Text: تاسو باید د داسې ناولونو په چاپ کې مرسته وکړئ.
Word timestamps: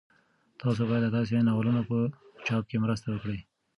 تاسو 0.61 0.81
باید 0.89 1.03
د 1.05 1.09
داسې 1.17 1.33
ناولونو 1.47 1.81
په 1.89 1.97
چاپ 2.45 2.63
کې 2.69 2.77
مرسته 2.83 3.07
وکړئ. 3.09 3.39